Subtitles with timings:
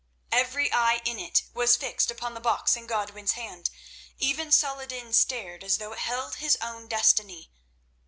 [0.31, 3.69] Every eye in it was fixed upon the box in Godwin's hand;
[4.17, 7.51] even Saladin stared as though it held his own destiny.